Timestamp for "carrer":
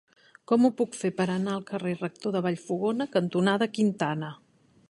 1.69-1.93